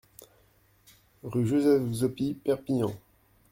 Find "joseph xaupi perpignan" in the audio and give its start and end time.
1.45-2.91